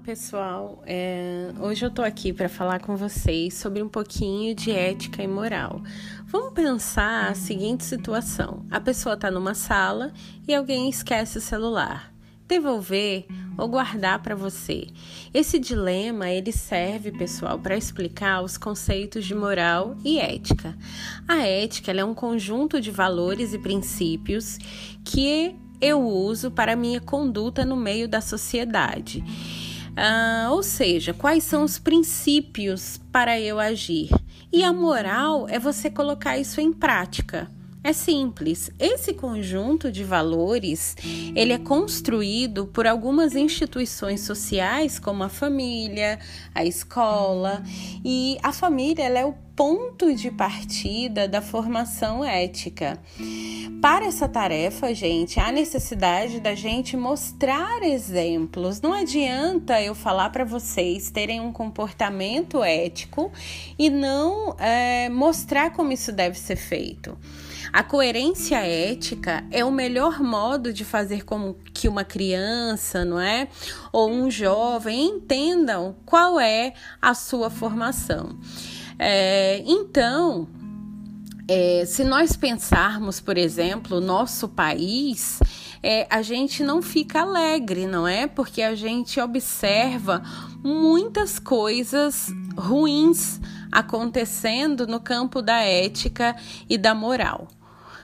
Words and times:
pessoal. 0.00 0.82
É, 0.86 1.52
hoje 1.60 1.84
eu 1.84 1.90
tô 1.90 2.02
aqui 2.02 2.32
para 2.32 2.48
falar 2.48 2.80
com 2.80 2.96
vocês 2.96 3.54
sobre 3.54 3.82
um 3.82 3.88
pouquinho 3.88 4.54
de 4.54 4.70
ética 4.70 5.22
e 5.22 5.28
moral. 5.28 5.82
Vamos 6.24 6.52
pensar 6.54 7.30
a 7.30 7.34
seguinte 7.34 7.84
situação: 7.84 8.64
a 8.70 8.80
pessoa 8.80 9.14
está 9.14 9.30
numa 9.30 9.54
sala 9.54 10.12
e 10.48 10.54
alguém 10.54 10.88
esquece 10.88 11.38
o 11.38 11.40
celular. 11.40 12.12
Devolver 12.48 13.26
ou 13.56 13.68
guardar 13.68 14.20
para 14.22 14.34
você. 14.34 14.88
Esse 15.32 15.56
dilema 15.56 16.28
ele 16.28 16.50
serve, 16.50 17.12
pessoal, 17.12 17.60
para 17.60 17.76
explicar 17.76 18.42
os 18.42 18.58
conceitos 18.58 19.24
de 19.24 19.36
moral 19.36 19.96
e 20.04 20.18
ética. 20.18 20.76
A 21.28 21.46
ética 21.46 21.92
é 21.92 22.04
um 22.04 22.14
conjunto 22.14 22.80
de 22.80 22.90
valores 22.90 23.52
e 23.52 23.58
princípios 23.58 24.58
que 25.04 25.54
eu 25.80 26.02
uso 26.02 26.50
para 26.50 26.76
minha 26.76 27.00
conduta 27.00 27.64
no 27.64 27.76
meio 27.76 28.06
da 28.06 28.20
sociedade. 28.20 29.24
Ah, 30.02 30.48
ou 30.50 30.62
seja, 30.62 31.12
quais 31.12 31.44
são 31.44 31.62
os 31.62 31.78
princípios 31.78 32.98
para 33.12 33.38
eu 33.38 33.60
agir? 33.60 34.08
E 34.50 34.64
a 34.64 34.72
moral 34.72 35.46
é 35.46 35.58
você 35.58 35.90
colocar 35.90 36.38
isso 36.38 36.58
em 36.58 36.72
prática. 36.72 37.50
É 37.84 37.92
simples. 37.92 38.70
Esse 38.78 39.12
conjunto 39.12 39.92
de 39.92 40.02
valores, 40.02 40.96
ele 41.36 41.52
é 41.52 41.58
construído 41.58 42.66
por 42.66 42.86
algumas 42.86 43.36
instituições 43.36 44.22
sociais, 44.22 44.98
como 44.98 45.22
a 45.22 45.28
família, 45.28 46.18
a 46.54 46.64
escola, 46.64 47.62
e 48.02 48.38
a 48.42 48.52
família 48.54 49.04
é 49.04 49.24
o 49.26 49.34
ponto 49.54 50.14
de 50.14 50.30
partida 50.30 51.28
da 51.28 51.42
formação 51.42 52.24
ética. 52.24 52.98
Para 53.80 54.06
essa 54.06 54.28
tarefa, 54.28 54.94
gente, 54.94 55.40
há 55.40 55.50
necessidade 55.50 56.40
da 56.40 56.54
gente 56.54 56.96
mostrar 56.96 57.82
exemplos. 57.82 58.80
Não 58.80 58.92
adianta 58.92 59.80
eu 59.80 59.94
falar 59.94 60.30
para 60.30 60.44
vocês 60.44 61.10
terem 61.10 61.40
um 61.40 61.52
comportamento 61.52 62.62
ético 62.62 63.32
e 63.78 63.88
não 63.88 64.54
é, 64.58 65.08
mostrar 65.08 65.70
como 65.70 65.92
isso 65.92 66.12
deve 66.12 66.38
ser 66.38 66.56
feito. 66.56 67.16
A 67.72 67.84
coerência 67.84 68.56
ética 68.56 69.44
é 69.50 69.64
o 69.64 69.70
melhor 69.70 70.20
modo 70.20 70.72
de 70.72 70.84
fazer 70.84 71.24
com 71.24 71.54
que 71.72 71.88
uma 71.88 72.02
criança, 72.02 73.04
não 73.04 73.20
é, 73.20 73.46
ou 73.92 74.10
um 74.10 74.28
jovem 74.28 75.06
entendam 75.06 75.94
qual 76.04 76.40
é 76.40 76.74
a 77.00 77.14
sua 77.14 77.48
formação. 77.48 78.36
É, 79.02 79.62
então, 79.66 80.46
é, 81.48 81.86
se 81.86 82.04
nós 82.04 82.36
pensarmos, 82.36 83.18
por 83.18 83.38
exemplo, 83.38 83.98
nosso 83.98 84.46
país, 84.46 85.40
é, 85.82 86.06
a 86.10 86.20
gente 86.20 86.62
não 86.62 86.82
fica 86.82 87.22
alegre, 87.22 87.86
não 87.86 88.06
é? 88.06 88.26
Porque 88.26 88.60
a 88.60 88.74
gente 88.74 89.18
observa 89.18 90.22
muitas 90.62 91.38
coisas 91.38 92.28
ruins 92.54 93.40
acontecendo 93.72 94.86
no 94.86 95.00
campo 95.00 95.40
da 95.40 95.60
ética 95.62 96.36
e 96.68 96.76
da 96.76 96.94
moral. 96.94 97.48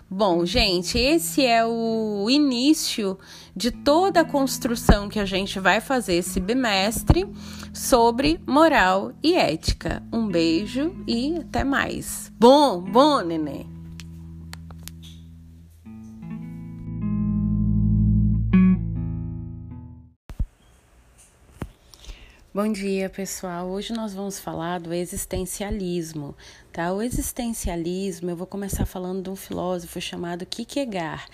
Bom, 0.09 0.47
gente, 0.47 0.97
esse 0.97 1.45
é 1.45 1.67
o 1.67 2.31
início 2.31 3.19
de 3.57 3.73
toda 3.73 4.21
a 4.21 4.25
construção 4.25 5.09
que 5.09 5.19
a 5.19 5.25
gente 5.25 5.59
vai 5.59 5.81
fazer 5.81 6.15
esse 6.15 6.39
bimestre 6.39 7.27
sobre 7.75 8.41
moral 8.47 9.12
e 9.21 9.34
ética. 9.34 10.05
Um 10.12 10.29
beijo 10.29 10.95
e 11.09 11.34
até 11.41 11.65
mais. 11.65 12.31
Bom, 12.39 12.81
bom, 12.81 13.21
neném. 13.21 13.77
Bom 22.56 22.72
dia, 22.72 23.11
pessoal. 23.11 23.69
Hoje 23.69 23.93
nós 23.93 24.15
vamos 24.15 24.41
falar 24.41 24.81
do 24.81 24.95
existencialismo, 24.95 26.34
Tá? 26.76 26.92
O 26.92 27.00
existencialismo, 27.00 28.28
eu 28.28 28.37
vou 28.37 28.47
começar 28.47 28.84
falando 28.84 29.22
de 29.22 29.31
um 29.31 29.34
filósofo 29.34 29.98
chamado 29.98 30.44
Kierkegaard. 30.44 31.25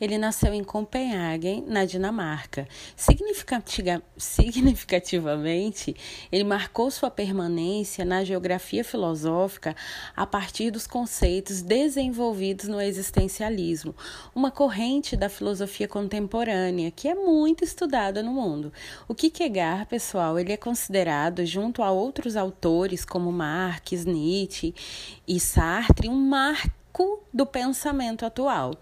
Ele 0.00 0.16
nasceu 0.16 0.54
em 0.54 0.62
Copenhague, 0.62 1.60
na 1.66 1.84
Dinamarca. 1.84 2.68
Significativa, 2.94 4.00
significativamente, 4.16 5.96
ele 6.30 6.44
marcou 6.44 6.88
sua 6.88 7.10
permanência 7.10 8.04
na 8.04 8.22
geografia 8.22 8.84
filosófica 8.84 9.74
a 10.14 10.24
partir 10.24 10.70
dos 10.70 10.86
conceitos 10.86 11.62
desenvolvidos 11.62 12.68
no 12.68 12.80
existencialismo, 12.80 13.96
uma 14.32 14.52
corrente 14.52 15.16
da 15.16 15.28
filosofia 15.28 15.88
contemporânea 15.88 16.92
que 16.92 17.08
é 17.08 17.14
muito 17.16 17.64
estudada 17.64 18.22
no 18.22 18.30
mundo. 18.30 18.72
O 19.08 19.16
Kierkegaard, 19.16 19.86
pessoal, 19.86 20.38
ele 20.38 20.52
é 20.52 20.56
considerado, 20.56 21.44
junto 21.44 21.82
a 21.82 21.90
outros 21.90 22.36
autores 22.36 23.04
como 23.04 23.32
Marx, 23.32 24.04
Nietzsche, 24.04 24.72
e 25.26 25.38
Sartre 25.38 26.08
um 26.08 26.16
marco 26.16 26.72
do 27.32 27.46
pensamento 27.46 28.26
atual. 28.26 28.74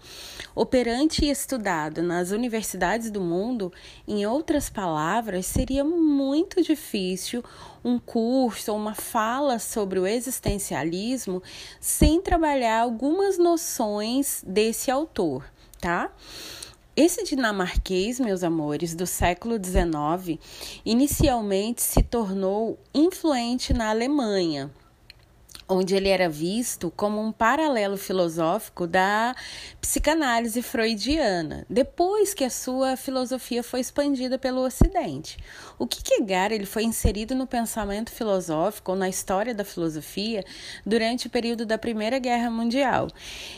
Operante 0.53 1.23
e 1.23 1.29
estudado 1.29 2.01
nas 2.01 2.31
universidades 2.31 3.09
do 3.09 3.21
mundo, 3.21 3.71
em 4.07 4.25
outras 4.25 4.69
palavras, 4.69 5.45
seria 5.45 5.83
muito 5.83 6.61
difícil 6.61 7.43
um 7.83 7.97
curso 7.97 8.71
ou 8.71 8.77
uma 8.77 8.93
fala 8.93 9.59
sobre 9.59 9.99
o 9.99 10.05
existencialismo 10.05 11.41
sem 11.79 12.21
trabalhar 12.21 12.81
algumas 12.81 13.37
noções 13.37 14.43
desse 14.45 14.91
autor, 14.91 15.45
tá? 15.79 16.11
Esse 16.93 17.23
dinamarquês, 17.23 18.19
meus 18.19 18.43
amores, 18.43 18.93
do 18.93 19.07
século 19.07 19.55
XIX, 19.55 20.37
inicialmente 20.85 21.81
se 21.81 22.03
tornou 22.03 22.77
influente 22.93 23.73
na 23.73 23.89
Alemanha 23.89 24.69
onde 25.71 25.95
ele 25.95 26.09
era 26.09 26.27
visto 26.27 26.91
como 26.97 27.21
um 27.21 27.31
paralelo 27.31 27.97
filosófico 27.97 28.85
da 28.85 29.33
psicanálise 29.79 30.61
freudiana, 30.61 31.65
depois 31.69 32.33
que 32.33 32.43
a 32.43 32.49
sua 32.49 32.97
filosofia 32.97 33.63
foi 33.63 33.79
expandida 33.79 34.37
pelo 34.37 34.61
Ocidente. 34.61 35.37
O 35.79 35.87
Kierkegaard 35.87 36.53
ele 36.53 36.65
foi 36.65 36.83
inserido 36.83 37.33
no 37.33 37.47
pensamento 37.47 38.11
filosófico 38.11 38.91
ou 38.91 38.97
na 38.97 39.07
história 39.07 39.55
da 39.55 39.63
filosofia 39.63 40.43
durante 40.85 41.27
o 41.27 41.29
período 41.29 41.65
da 41.65 41.77
Primeira 41.77 42.19
Guerra 42.19 42.51
Mundial. 42.51 43.07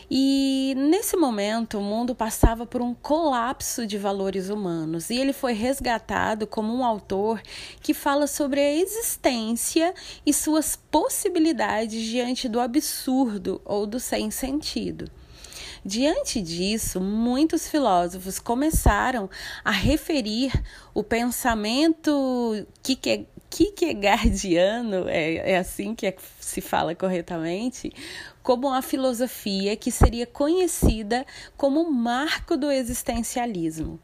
E 0.09 0.75
nesse 0.77 1.17
momento 1.17 1.79
o 1.79 1.81
mundo 1.81 2.13
passava 2.13 2.65
por 2.65 2.81
um 2.81 2.93
colapso 2.93 3.87
de 3.87 3.97
valores 3.97 4.49
humanos 4.49 5.09
e 5.09 5.17
ele 5.17 5.33
foi 5.33 5.53
resgatado 5.53 6.45
como 6.45 6.71
um 6.73 6.85
autor 6.85 7.41
que 7.81 7.93
fala 7.93 8.27
sobre 8.27 8.59
a 8.59 8.71
existência 8.75 9.95
e 10.23 10.31
suas 10.31 10.75
possibilidades 10.75 12.02
diante 12.05 12.47
do 12.47 12.59
absurdo 12.59 13.61
ou 13.65 13.85
do 13.85 13.99
sem 13.99 14.29
sentido. 14.31 15.09
Diante 15.85 16.41
disso, 16.41 17.01
muitos 17.01 17.67
filósofos 17.67 18.39
começaram 18.39 19.29
a 19.65 19.71
referir 19.71 20.51
o 20.93 21.03
pensamento 21.03 22.65
Kierkegaardiano, 23.49 25.09
é, 25.09 25.51
é 25.51 25.57
assim 25.57 25.93
que 25.93 26.07
é, 26.07 26.15
se 26.39 26.61
fala 26.61 26.95
corretamente, 26.95 27.91
como 28.41 28.67
uma 28.69 28.81
filosofia 28.81 29.75
que 29.75 29.91
seria 29.91 30.25
conhecida 30.25 31.25
como 31.57 31.91
marco 31.91 32.55
do 32.55 32.71
existencialismo. 32.71 33.99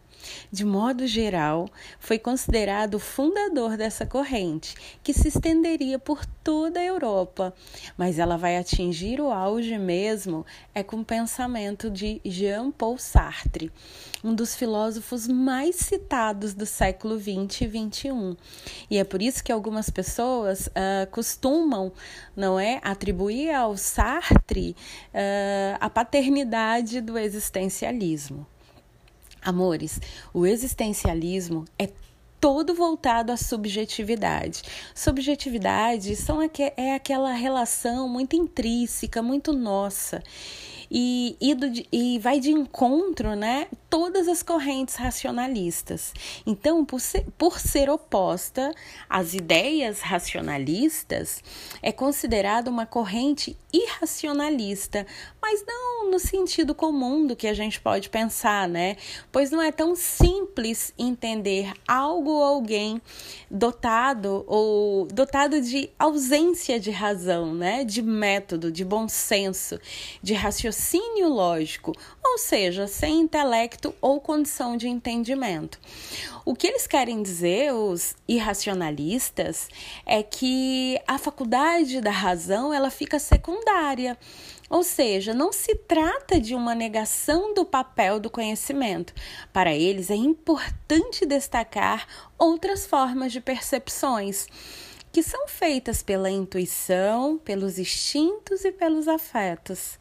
De 0.52 0.66
modo 0.66 1.06
geral, 1.07 1.69
foi 2.00 2.18
considerado 2.18 2.96
o 2.96 3.00
fundador 3.00 3.78
dessa 3.78 4.06
corrente, 4.06 4.75
que 5.03 5.13
se 5.13 5.28
estenderia 5.28 6.00
por 6.00 6.25
toda 6.25 6.80
a 6.80 6.84
Europa, 6.84 7.53
mas 7.97 8.18
ela 8.18 8.38
vai 8.38 8.57
atingir 8.57 9.22
o 9.22 9.31
auge 9.31 9.78
mesmo 9.78 10.46
é 10.74 10.81
com 10.81 10.97
o 10.97 11.06
pensamento 11.06 11.90
de 11.90 12.19
Jean-Paul 12.25 12.98
Sartre, 12.98 13.71
um 14.24 14.33
dos 14.33 14.56
filósofos 14.56 15.27
mais 15.27 15.75
citados 15.75 16.54
do 16.54 16.65
século 16.65 17.18
20 17.18 17.62
e 17.62 17.68
21. 17.68 18.36
E 18.89 18.98
é 18.98 19.04
por 19.04 19.22
isso 19.22 19.44
que 19.44 19.51
algumas 19.51 19.89
pessoas 19.89 20.68
uh, 20.68 21.10
costumam, 21.12 21.92
não 22.36 22.60
é, 22.60 22.80
atribuir 22.83 23.51
ao 23.51 23.77
Sartre 23.77 24.75
uh, 25.13 25.77
a 25.80 25.89
paternidade 25.89 27.01
do 27.01 27.18
existencialismo. 27.18 28.48
Amores, 29.41 30.00
o 30.33 30.45
existencialismo 30.45 31.65
é 31.77 31.89
todo 32.39 32.74
voltado 32.74 33.31
à 33.31 33.38
subjetividade. 33.38 34.62
Subjetividade 34.95 36.15
são, 36.15 36.39
é 36.41 36.95
aquela 36.95 37.33
relação 37.33 38.07
muito 38.07 38.36
intrínseca, 38.36 39.21
muito 39.21 39.53
nossa. 39.53 40.24
E, 40.91 41.38
e, 41.91 42.19
vai 42.19 42.39
de 42.39 42.51
encontro, 42.51 43.36
né? 43.36 43.68
Todas 43.89 44.27
as 44.27 44.41
correntes 44.41 44.95
racionalistas. 44.95 46.13
Então, 46.45 46.83
por 46.83 47.00
ser, 47.00 47.25
por 47.38 47.59
ser 47.59 47.89
oposta 47.89 48.74
às 49.09 49.33
ideias 49.33 50.01
racionalistas, 50.01 51.44
é 51.81 51.91
considerada 51.91 52.69
uma 52.69 52.86
corrente 52.86 53.56
irracionalista, 53.71 55.06
mas 55.41 55.63
não 55.65 56.09
no 56.09 56.19
sentido 56.19 56.74
comum 56.74 57.27
do 57.27 57.36
que 57.36 57.47
a 57.47 57.53
gente 57.53 57.80
pode 57.80 58.09
pensar, 58.09 58.68
né? 58.68 58.97
Pois 59.31 59.51
não 59.51 59.62
é 59.62 59.71
tão 59.71 59.95
simples 59.95 60.94
entender 60.97 61.71
algo 61.88 62.31
ou 62.31 62.44
alguém 62.44 63.01
dotado 63.50 64.44
ou 64.47 65.06
dotado 65.07 65.62
de 65.62 65.89
ausência 66.00 66.80
de 66.80 66.89
razão, 66.89 67.53
né? 67.53 67.83
De 67.83 68.01
método, 68.01 68.71
de 68.71 68.83
bom 68.83 69.07
senso, 69.07 69.80
de 70.21 70.33
raciocínio 70.80 71.28
lógico, 71.28 71.94
ou 72.24 72.38
seja, 72.38 72.88
sem 72.88 73.20
intelecto 73.20 73.94
ou 74.00 74.22
condição 74.22 74.78
de 74.78 74.88
entendimento. 74.88 75.78
O 76.46 76.56
que 76.56 76.68
eles 76.68 76.88
querem 76.88 77.22
dizer, 77.22 77.74
os 77.74 78.16
irracionalistas, 78.28 79.68
é 80.06 80.24
que 80.24 81.00
a 81.06 81.18
faculdade 81.18 82.00
da 82.00 82.12
razão 82.12 82.74
ela 82.74 82.90
fica 82.90 83.20
secundária. 83.20 84.18
Ou 84.70 84.84
seja, 84.84 85.34
não 85.34 85.52
se 85.52 85.76
trata 85.76 86.40
de 86.40 86.56
uma 86.56 86.74
negação 86.74 87.54
do 87.54 87.66
papel 87.66 88.20
do 88.20 88.30
conhecimento. 88.30 89.14
Para 89.52 89.74
eles 89.75 90.10
é 90.10 90.16
importante 90.16 91.25
destacar 91.25 92.08
outras 92.38 92.86
formas 92.86 93.32
de 93.32 93.42
percepções 93.42 94.48
que 95.12 95.24
são 95.24 95.48
feitas 95.48 96.04
pela 96.04 96.30
intuição, 96.30 97.40
pelos 97.40 97.80
instintos 97.80 98.64
e 98.64 98.72
pelos 98.72 99.08
afetos. 99.08 99.98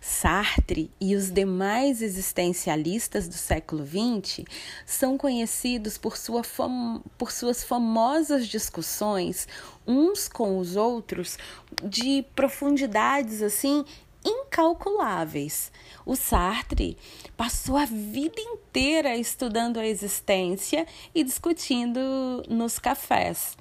Sartre 0.00 0.90
e 1.00 1.14
os 1.14 1.30
demais 1.30 2.02
existencialistas 2.02 3.28
do 3.28 3.34
século 3.34 3.84
XX 3.86 4.44
são 4.86 5.18
conhecidos 5.18 5.98
por, 5.98 6.16
sua 6.16 6.44
fam 6.44 7.02
por 7.16 7.32
suas 7.32 7.64
famosas 7.64 8.46
discussões 8.46 9.48
uns 9.86 10.28
com 10.28 10.58
os 10.58 10.76
outros 10.76 11.36
de 11.82 12.24
profundidades 12.34 13.42
assim 13.42 13.84
incalculáveis. 14.28 15.72
O 16.04 16.14
Sartre 16.14 16.96
passou 17.36 17.76
a 17.76 17.84
vida 17.84 18.40
inteira 18.40 19.16
estudando 19.16 19.78
a 19.78 19.86
existência 19.86 20.86
e 21.14 21.24
discutindo 21.24 22.42
nos 22.48 22.78
cafés. 22.78 23.56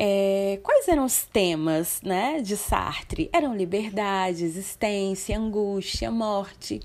É, 0.00 0.60
quais 0.62 0.86
eram 0.86 1.04
os 1.04 1.24
temas 1.24 2.00
né, 2.02 2.40
de 2.40 2.56
Sartre? 2.56 3.28
Eram 3.32 3.56
liberdade, 3.56 4.44
existência, 4.44 5.36
angústia, 5.36 6.10
morte. 6.10 6.80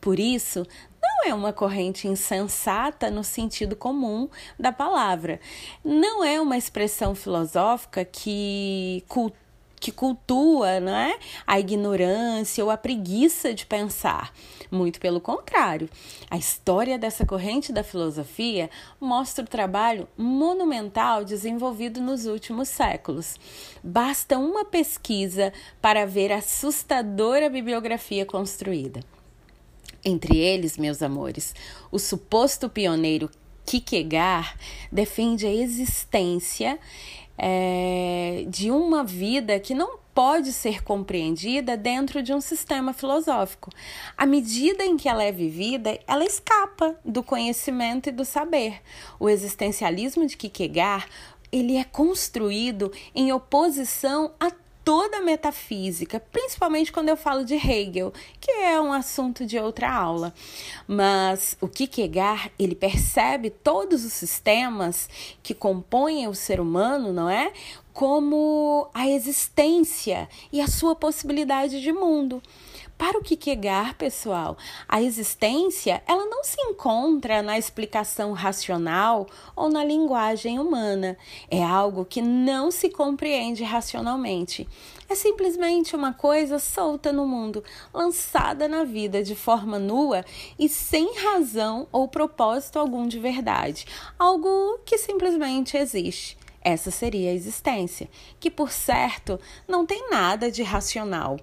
Por 0.00 0.20
isso, 0.20 0.64
não 1.02 1.30
é 1.30 1.34
uma 1.34 1.52
corrente 1.52 2.06
insensata 2.06 3.10
no 3.10 3.24
sentido 3.24 3.74
comum 3.74 4.28
da 4.58 4.70
palavra. 4.70 5.40
Não 5.84 6.22
é 6.22 6.40
uma 6.40 6.56
expressão 6.56 7.14
filosófica 7.14 8.04
que 8.04 9.04
cultua 9.08 9.42
que 9.82 9.90
cultua 9.90 10.78
não 10.78 10.94
é? 10.94 11.18
a 11.44 11.58
ignorância 11.58 12.62
ou 12.62 12.70
a 12.70 12.76
preguiça 12.76 13.52
de 13.52 13.66
pensar. 13.66 14.32
Muito 14.70 15.00
pelo 15.00 15.20
contrário, 15.20 15.90
a 16.30 16.38
história 16.38 16.96
dessa 16.96 17.26
corrente 17.26 17.72
da 17.72 17.82
filosofia 17.82 18.70
mostra 19.00 19.44
o 19.44 19.48
trabalho 19.48 20.06
monumental 20.16 21.24
desenvolvido 21.24 22.00
nos 22.00 22.26
últimos 22.26 22.68
séculos. 22.68 23.36
Basta 23.82 24.38
uma 24.38 24.64
pesquisa 24.64 25.52
para 25.80 26.06
ver 26.06 26.30
a 26.30 26.36
assustadora 26.36 27.50
bibliografia 27.50 28.24
construída. 28.24 29.00
Entre 30.04 30.38
eles, 30.38 30.78
meus 30.78 31.02
amores, 31.02 31.54
o 31.90 31.98
suposto 31.98 32.68
pioneiro 32.68 33.28
Kierkegaard 33.64 34.54
defende 34.90 35.46
a 35.46 35.52
existência 35.52 36.78
é, 37.36 38.44
de 38.48 38.70
uma 38.70 39.04
vida 39.04 39.58
que 39.58 39.74
não 39.74 39.98
pode 40.14 40.52
ser 40.52 40.82
compreendida 40.82 41.76
dentro 41.76 42.22
de 42.22 42.34
um 42.34 42.40
sistema 42.40 42.92
filosófico. 42.92 43.70
À 44.16 44.26
medida 44.26 44.84
em 44.84 44.96
que 44.96 45.08
ela 45.08 45.24
é 45.24 45.32
vivida, 45.32 45.98
ela 46.06 46.24
escapa 46.24 46.94
do 47.04 47.22
conhecimento 47.22 48.08
e 48.08 48.12
do 48.12 48.24
saber. 48.24 48.80
O 49.18 49.28
existencialismo 49.28 50.26
de 50.26 50.36
Kierkegaard 50.36 51.06
ele 51.52 51.76
é 51.76 51.84
construído 51.84 52.90
em 53.14 53.30
oposição 53.30 54.32
a 54.40 54.50
toda 54.84 55.18
a 55.18 55.22
metafísica, 55.22 56.20
principalmente 56.20 56.92
quando 56.92 57.08
eu 57.08 57.16
falo 57.16 57.44
de 57.44 57.54
Hegel, 57.54 58.12
que 58.40 58.50
é 58.50 58.80
um 58.80 58.92
assunto 58.92 59.46
de 59.46 59.58
outra 59.58 59.92
aula. 59.92 60.34
Mas 60.86 61.56
o 61.60 61.68
Kierkegaard, 61.68 62.52
ele 62.58 62.74
percebe 62.74 63.50
todos 63.50 64.04
os 64.04 64.12
sistemas 64.12 65.08
que 65.42 65.54
compõem 65.54 66.26
o 66.26 66.34
ser 66.34 66.60
humano, 66.60 67.12
não 67.12 67.28
é? 67.28 67.52
Como 67.92 68.88
a 68.94 69.08
existência 69.08 70.28
e 70.52 70.60
a 70.60 70.66
sua 70.66 70.96
possibilidade 70.96 71.80
de 71.80 71.92
mundo. 71.92 72.42
Para 73.02 73.18
o 73.18 73.20
Kierkegaard, 73.20 73.96
pessoal, 73.96 74.56
a 74.88 75.02
existência 75.02 76.00
ela 76.06 76.24
não 76.26 76.44
se 76.44 76.54
encontra 76.60 77.42
na 77.42 77.58
explicação 77.58 78.32
racional 78.32 79.26
ou 79.56 79.68
na 79.68 79.84
linguagem 79.84 80.60
humana. 80.60 81.18
É 81.50 81.64
algo 81.64 82.04
que 82.04 82.22
não 82.22 82.70
se 82.70 82.88
compreende 82.88 83.64
racionalmente. 83.64 84.68
É 85.08 85.16
simplesmente 85.16 85.96
uma 85.96 86.12
coisa 86.12 86.60
solta 86.60 87.12
no 87.12 87.26
mundo, 87.26 87.64
lançada 87.92 88.68
na 88.68 88.84
vida 88.84 89.20
de 89.20 89.34
forma 89.34 89.80
nua 89.80 90.24
e 90.56 90.68
sem 90.68 91.18
razão 91.18 91.88
ou 91.90 92.06
propósito 92.06 92.78
algum 92.78 93.08
de 93.08 93.18
verdade. 93.18 93.84
Algo 94.16 94.78
que 94.86 94.96
simplesmente 94.96 95.76
existe. 95.76 96.38
Essa 96.60 96.92
seria 96.92 97.30
a 97.30 97.34
existência, 97.34 98.08
que 98.38 98.48
por 98.48 98.70
certo 98.70 99.40
não 99.66 99.84
tem 99.84 100.08
nada 100.08 100.52
de 100.52 100.62
racional 100.62 101.36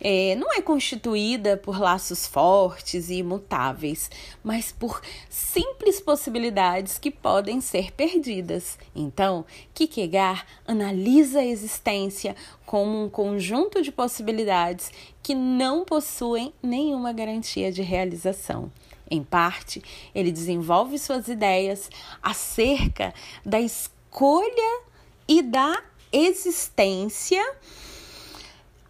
é, 0.00 0.34
não 0.36 0.52
é 0.52 0.62
constituída 0.62 1.56
por 1.56 1.80
laços 1.80 2.26
fortes 2.26 3.10
e 3.10 3.16
imutáveis, 3.16 4.10
mas 4.42 4.72
por 4.72 5.00
simples 5.28 6.00
possibilidades 6.00 6.98
que 6.98 7.10
podem 7.10 7.60
ser 7.60 7.92
perdidas. 7.92 8.78
Então, 8.94 9.44
Kierkegaard 9.74 10.44
analisa 10.66 11.40
a 11.40 11.46
existência 11.46 12.36
como 12.64 13.04
um 13.04 13.08
conjunto 13.08 13.82
de 13.82 13.90
possibilidades 13.90 14.90
que 15.22 15.34
não 15.34 15.84
possuem 15.84 16.52
nenhuma 16.62 17.12
garantia 17.12 17.72
de 17.72 17.82
realização. 17.82 18.70
Em 19.10 19.22
parte, 19.22 19.82
ele 20.14 20.30
desenvolve 20.30 20.98
suas 20.98 21.28
ideias 21.28 21.90
acerca 22.22 23.14
da 23.44 23.58
escolha 23.58 24.82
e 25.26 25.42
da 25.42 25.82
existência 26.12 27.42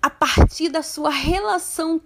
a 0.02 0.10
partir 0.10 0.68
da 0.68 0.82
sua 0.82 1.10
relação 1.10 2.00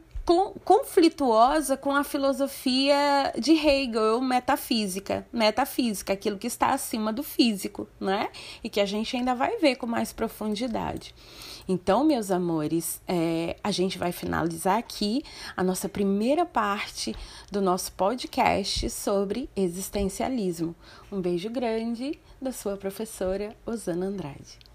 conflituosa 0.65 1.77
com 1.77 1.95
a 1.95 2.05
filosofia 2.05 3.33
de 3.39 3.53
Hegel, 3.53 4.21
metafísica, 4.21 5.27
metafísica, 5.33 6.13
aquilo 6.13 6.39
que 6.39 6.47
está 6.47 6.69
acima 6.69 7.13
do 7.13 7.23
físico, 7.23 7.89
né? 7.99 8.31
E 8.63 8.71
que 8.71 8.81
a 8.81 8.87
gente 8.87 9.17
ainda 9.17 9.35
vai 9.35 9.57
ver 9.59 9.77
com 9.77 9.87
mais 9.87 10.13
profundidade. 10.13 11.15
Então, 11.69 12.05
meus 12.05 12.31
amores, 12.31 13.01
é, 13.07 13.57
a 13.63 13.71
gente 13.71 13.99
vai 13.99 14.13
finalizar 14.13 14.79
aqui 14.79 15.25
a 15.57 15.63
nossa 15.63 15.89
primeira 15.89 16.45
parte 16.45 17.15
do 17.51 17.61
nosso 17.61 17.93
podcast 17.93 18.89
sobre 18.91 19.49
existencialismo. 19.57 20.75
Um 21.11 21.21
beijo 21.21 21.51
grande 21.51 22.19
da 22.41 22.53
sua 22.53 22.77
professora 22.77 23.57
Osana 23.67 24.07
Andrade. 24.07 24.72